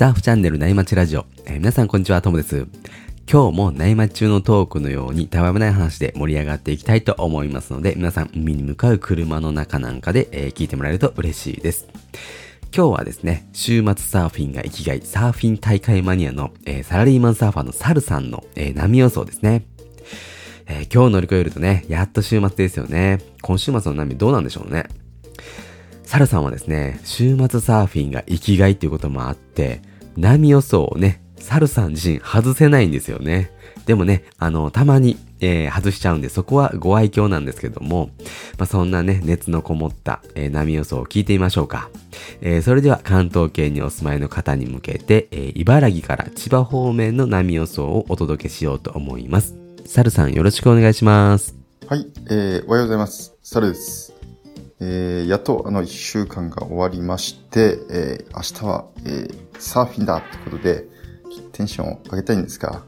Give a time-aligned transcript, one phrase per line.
[0.00, 2.66] サーフチャンネル内町ラジオ、えー、皆さんこんにちは、ともです。
[3.30, 11.86] 今日も内町中のトークのようにたわめない話で盛り上がっていきたいと思いますので、皆さん海に向かう車の中なんかで、えー、聞いてもらえると嬉しいです。
[12.74, 19.66] 今日はですね、週末サーフィンが生きがい、サーフィン大会マニアの、えー、サラリーマンサーファーのサルさんの、えー、波予想ですね。
[20.66, 23.18] えー、今日乗り越えるとね、やっと週末ですよね。
[23.42, 24.86] 今週末の波どうなんでしょうね。
[26.04, 33.50] サルさんはですね、週末サーフィンが生きがいっていうこともあって、波予想をね、サルさん自身外せないんですよね。
[33.86, 38.10] でもね、あの、たまに、えー、外しちゃうんで、そこはご愛嬌なんですけども、
[38.58, 41.90] まあ、そんなね、熱のこもった、えー、波予想を聞いてみましょうか。
[42.40, 49.56] えー、それでは関東圏にお住まいの方に向けて、えー、茨城から千葉方面の波予想をお届けしようと思います。
[49.86, 51.56] サルさんよろしくお願いします。
[51.88, 53.34] はい、えー、おはようございます。
[53.42, 54.19] サルです。
[54.80, 60.86] えー、やっとあの一週間が終わりまして、えー、明日は、えー、サーフィンだってことで、
[61.52, 62.82] テンションを上げたいんですが、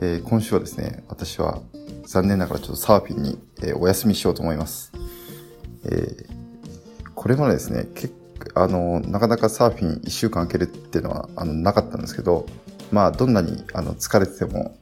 [0.00, 1.60] えー、今週はですね、私は
[2.06, 4.92] 残念ながらちょっとサーフィンに、えー、お休みしようと思います。
[5.84, 6.26] えー、
[7.14, 8.22] これまでですね、結
[8.54, 12.46] あの、なかなかサーフィン一週間空けるっていうのは、あの、なかったんですけど、
[12.90, 14.76] まあ、どんなに、あの、疲れてても、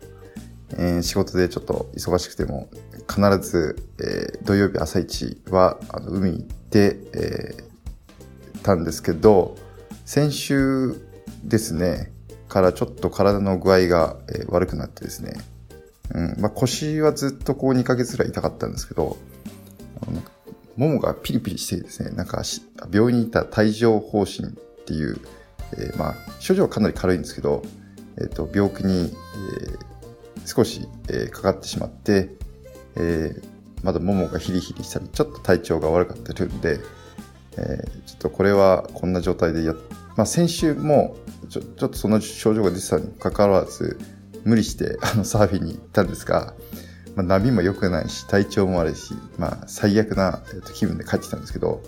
[0.73, 2.69] えー、仕事でちょっと忙しくても、
[3.11, 9.57] 必ず、えー、土曜日朝一は、あの、海行って、えー、たんですけど、
[10.05, 10.95] 先週
[11.43, 12.13] ですね、
[12.49, 15.33] からちょっと体の具合が、えー、悪くなってですね、
[16.13, 19.17] うんまあ、腰はずっとこう2ヶ月ぐらい痛かったんですけど、
[20.77, 22.43] ももがピリピリしてですね、なんか
[22.93, 24.51] 病院に行った帯状疱疹っ
[24.85, 25.19] ていう、
[25.75, 27.63] えー、まあ、症状はかなり軽いんですけど、
[28.19, 29.13] えっ、ー、と、病気に、
[29.57, 32.40] えー、少し、えー、かかってしまって、
[32.97, 33.45] えー、
[33.83, 36.81] まだももがヒリヒリしたり、ちょっと体調が悪かったりするんで、
[37.57, 39.75] えー、ちょっとこれはこんな状態でや、
[40.17, 41.17] まあ、先週も
[41.49, 43.99] ちょちょっとその症状が出てたにもかかわらず、
[44.45, 46.55] 無理して あのサーフィンに行ったんですが、
[47.15, 51.83] まあ、波も良くないし、体調も悪いし、まあ、最悪な、えー、と気分で帰ってきたんですけど、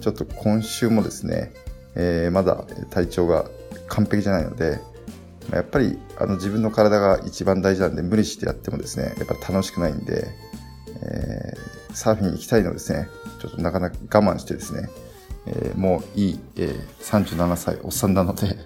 [0.00, 1.52] ちょっと今週もですね、
[1.94, 3.46] えー、まだ体調が
[3.88, 4.80] 完璧じゃないので、
[5.52, 10.28] やっぱりあの自分の体が一番大事なんで無理してやってもですね、やっぱり楽しくないんで、
[11.02, 13.08] えー、サーフィン行きたいのですね、
[13.40, 14.88] ちょっとなかなか我慢してですね、
[15.46, 18.56] えー、もういい、えー、37歳おっさんなので、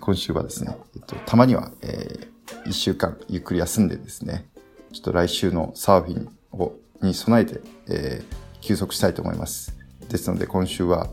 [0.00, 4.48] 今週はですね、えっと、たまには、えー、1週間ゆっくり休んでですね、
[4.92, 9.76] ちょっと来週のサーフィンをに備えて、えー、休息したいと思います。
[10.08, 11.08] ですので今週は、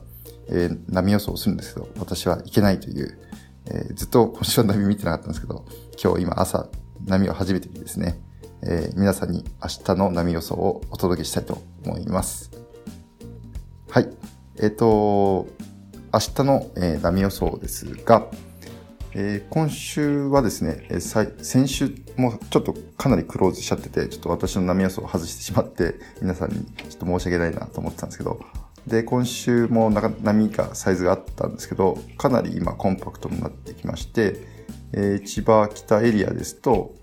[0.50, 3.18] えー、波予想をするんですけど、私は行けないという、
[3.68, 5.66] えー、ずっと今週は波見てなかったんですけど、
[6.02, 6.68] 今日今朝
[7.06, 8.20] 波を初めて見ですね、
[8.62, 12.52] えー、皆さんに明日の波予想をお届けしたいと思います。
[13.90, 14.10] はい。
[14.58, 15.48] えっ、ー、と、
[16.14, 18.28] 明日の、え、波予想ですが、
[19.14, 28.40] え、今週はですね、え、先週もちょっとかなりクローズしちゃってて、ちょっと私の波予想を外してしまって、皆さんにちょっと申し訳ないなと思ってたんですけど、
[28.88, 34.36] で、今週も波がサイズがあったんですけど、かなり今コンパクトになってきまして、
[34.94, 36.94] えー、千葉北エリアですと、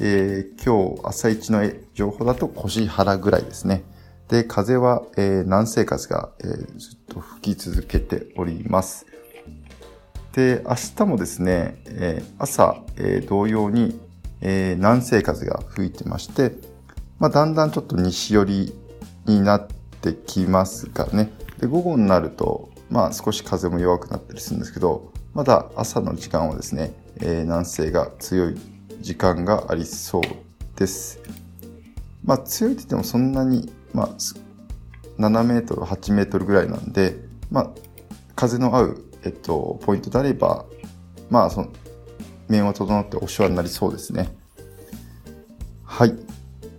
[0.00, 3.84] えー、今日朝一の情報だと腰原ぐらいですね。
[4.28, 9.06] で、風は、えー、南西風が、えー、ずっと吹き続けております。
[10.32, 13.98] で、明日もですね、えー、朝、えー、同様に、
[14.40, 16.52] えー、南西風が吹いてまして、
[17.18, 18.74] まあ、だんだんちょっと西寄り
[19.26, 21.32] になってってきますがね。
[21.58, 28.56] で、午後になると、まあ少し風も弱くなったりするんですけど、まだ朝の時間はですね、えー、南西が強い
[29.00, 30.22] 時間がありそう
[30.76, 31.20] です。
[32.24, 34.08] まあ強いって言ってもそんなに、まあ
[35.18, 37.16] 7メートル、8メートルぐらいなんで、
[37.50, 37.70] まあ
[38.36, 40.64] 風の合う、えっと、ポイントであれば、
[41.28, 41.68] まあその、
[42.48, 44.34] 面は整っておしわになりそうですね。
[45.84, 46.27] はい。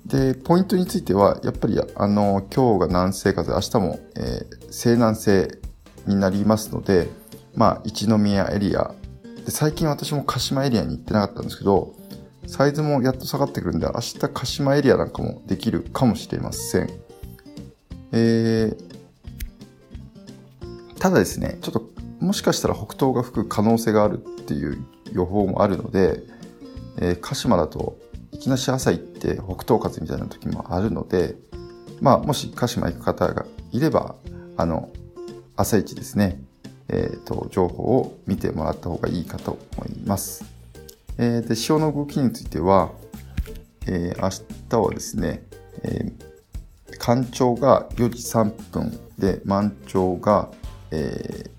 [0.09, 5.59] で、ポイントについては、やっぱり、あの、今日が南西風、明日も、えー、西南西
[6.07, 7.07] になりますので、
[7.55, 8.95] まあ、一宮エリア。
[9.45, 11.93] で、最近私も鹿島エリアに行ってなかったんですけど、
[12.47, 16.89] サイズもやっと下がってくるんで、明日鹿島エリアなんかもできるかもしれません。
[18.11, 18.75] えー、
[20.97, 21.87] ただですね、ちょっと、
[22.19, 26.23] もしかしたら北東が吹く可能性があるっていう予報もあるので、
[26.97, 27.99] えー、鹿島だと
[28.39, 31.35] きなし朝行って北東風みたいな時もあるので、
[32.01, 34.15] まあ、もし鹿島行く方がいれば、
[34.57, 34.89] あの、
[35.55, 36.41] 朝一ですね、
[36.87, 40.45] えっ、ー、と、情報を見てもらった方がいいかと思います。
[41.17, 42.91] えー、で、潮の動きについては、
[43.85, 44.29] えー、明
[44.69, 45.43] 日はですね、
[45.83, 50.49] えー、干潮が4時3分で、満潮が、
[50.91, 51.49] えー、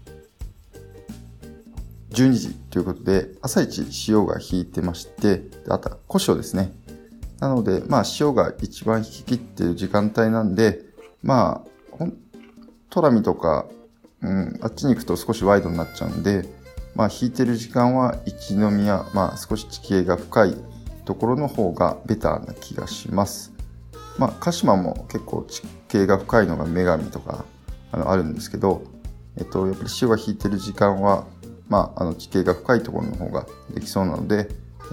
[2.10, 6.72] 12時ということで、朝一潮が引いてまして、あとは故障ですね。
[7.38, 10.80] なので、まあ潮が一番引き切っている時間帯なんで、
[11.22, 11.64] ま
[11.98, 12.06] あ、
[12.90, 13.66] トラミとか、
[14.22, 16.44] うん、あっちに行くと少しワイドになっちゃうんで、
[16.94, 20.56] まあ引いてる時間は一宮、まあ少し地形が深い
[21.04, 23.52] ところの方がベターな気がします。
[24.18, 27.44] まあ鹿島も結構地形が深いのが女神とか
[27.92, 28.82] あのあるんですけど、
[29.36, 31.26] えっと、やっぱり潮が引いてる時間は、
[31.70, 34.48] まあ、あの地形が深いところの方ができそうなので、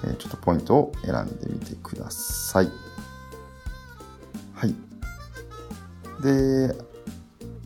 [0.06, 2.72] えー、ちょっとポイントを選んでみてください。
[4.54, 4.76] はい。
[6.24, 6.76] で、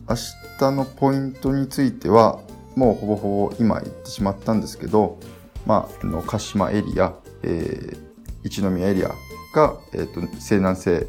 [0.08, 0.16] 明
[0.58, 2.40] 日のポイントについては、
[2.74, 5.18] もうほぼほぼ今言ってしまったんですけど、
[5.66, 7.98] まあ、あの鹿島エリア、えー、
[8.44, 9.08] 一宮エリア
[9.54, 11.06] が、えーと、西南西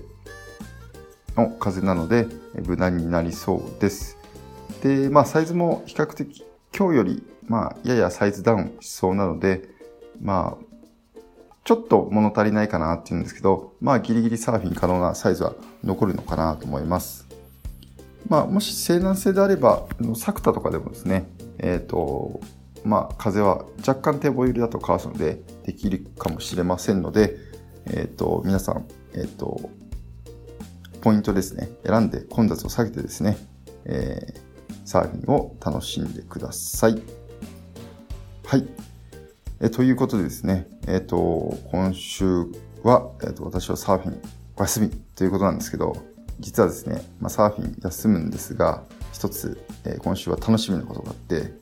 [1.38, 2.27] の風なので、
[2.67, 4.17] 無難になりそうです。
[4.83, 6.44] で、まあ、サイズも比較的
[6.77, 9.69] 今日より、まあ、ややサイズダウンしそうなので、
[10.22, 10.74] まあ、
[11.63, 15.54] ちょっと物足りないかなっていうんですけど、まあ、ギリギリサーフィン可能なサイズは
[15.84, 17.28] 残るのかなと思います。
[18.28, 19.86] まあ、もし西南西であれば、
[20.16, 21.25] サクタとかでもですね、
[21.60, 22.42] えっ、ー、と、
[22.84, 27.38] まあ、風は若干堤防寄りだとかわすので、できるかもしれませんので、
[27.86, 29.69] えっ、ー、と、皆さん、えっ、ー、と、
[31.01, 33.38] ポイントですね、選んで混雑を下げてですね、
[33.86, 34.40] えー、
[34.86, 37.01] サーフィンを楽しんでください。
[38.45, 38.68] はい。
[39.62, 42.45] えということでですね、えっ、と、今週
[42.84, 44.22] は、えっ、と、私はサーフィン
[44.57, 45.95] お休みということなんですけど、
[46.40, 51.54] 実はですね、まあ、サーフィン休むんですが、一つ、えー、今週は楽しみなことがあって、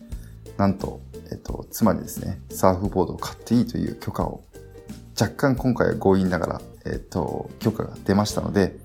[0.57, 0.99] なんと、
[1.31, 4.43] えっ、と、妻にですね、サーフボードを買っていいという許可を、
[5.19, 8.75] 若干今回は強引ながら、えっ、と、許可が出ましたので、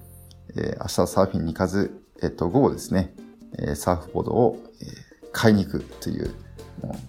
[0.50, 3.14] えー、明日サーフィンに行かず、えっ、と、午後ですね、
[3.58, 4.84] えサーフボードを、え
[5.32, 6.34] 買いに行くという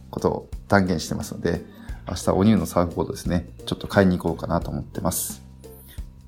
[0.10, 1.66] ことを断言してますので、
[2.08, 5.44] 明日おニューのサーフボードですね、ちょっと買いに行こうかなと思ってます。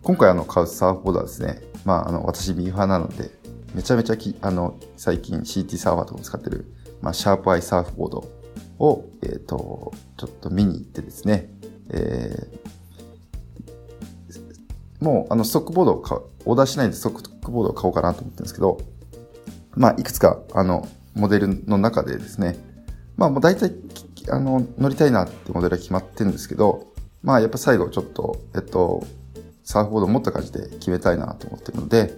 [0.03, 3.31] 今回あの買うサーフボードはですね、まああの私ミーファーなので、
[3.74, 8.27] めちゃめちゃきあの最近 CT サーファーとか使ってる、まあ、シャープアイサーフボード
[8.80, 11.50] を、えっ、ー、と、ちょっと見に行ってですね、
[11.91, 18.80] えー、もうあのストックボードを買うオーダーしないでストックボードを買おうかなと思ってるんですけど、
[19.75, 22.57] まあ、いくつか、あの、モデルの中でですね、
[23.19, 23.74] まあ、もう大体、
[24.30, 29.06] あの、乗りたいなってモデルは決まってるんですけど、まあ、やっぱ最後ちょっと、えっと、
[29.62, 32.13] サーフボードを持った感じで決めたいなと思ってるので、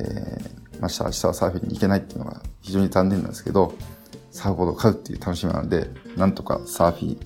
[0.00, 3.74] えー、まあ、明日はサーフィンに行けないっていうのが非常に残念なんですけど、
[4.30, 7.20] サーフボードを買うっていう楽しみなので、なんとかサーフィン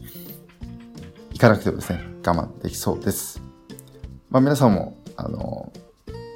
[1.31, 3.41] 行かなくてもですね、我慢できそうです。
[4.31, 5.73] まあ、皆さんも、あの、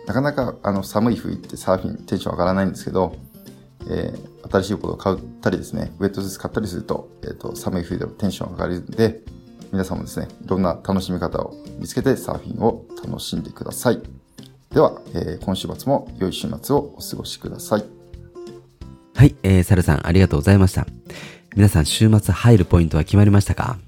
[0.06, 3.16] なかなかあの寒い冬ってサーフィンテンション上がらないんですけど、
[3.88, 9.22] えー、新しいことを買ったりですね、ウェットスーツ買ったりすると、えっ、ー、と、寒い冬でもテンション上がるんで、
[9.72, 14.00] 皆さんもですね、いろんな楽しみ方を見つけてサーフィンを楽しんでください。
[14.70, 17.84] では、えー、今週末も良い週末をお過ごしください。
[19.14, 20.86] はい、えー、サルさんありがとうございました。
[21.56, 23.78] 皆さん週末入るポイントは決まりましたか？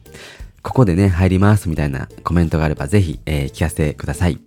[0.62, 4.40] ここでね、入りますみたいなコメントがあればぜひ、えー、聞かせてください。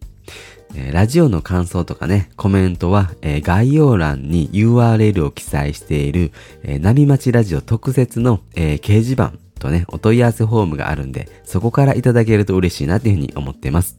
[0.75, 6.31] えラジオの感想とかね、コメントは、えー、概要欄に URL を記載している、
[6.63, 13.97] えー、ナビ町ラジオ特設の、えー、掲示板とね、お問い合わせフォームがあるんで、そこからいただけると嬉しいなというふうに思っています。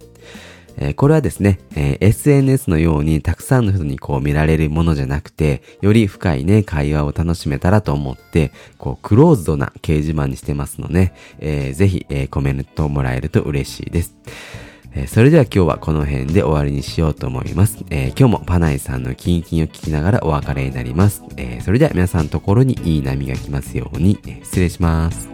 [0.76, 14.14] えー、これはですね、えー、SNS のようにたくさんの人にこう見られるものじゃなくて、より深いね、会話を楽しめたらと思って、こう、クローズドな掲示板にしてますので、えー、ぜひ、えー、コメントもらえると嬉しいです。
[14.94, 17.84] えー、それでは今日はこの辺で終わりにしようと思います。
[17.90, 21.22] えー、今日もパナイさんのキンキンを聞きながらお別れになります。
[21.36, 25.32] え、それでは皆さんのところにいい波が来ますように、え失礼します。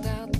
[0.00, 0.33] の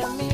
[0.00, 0.25] 中で